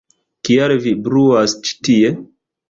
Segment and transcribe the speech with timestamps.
[0.47, 2.11] Kial vi bruas ĉi tie?!